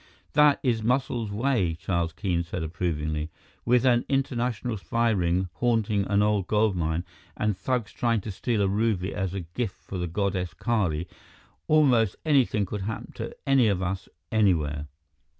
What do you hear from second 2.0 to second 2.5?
Keene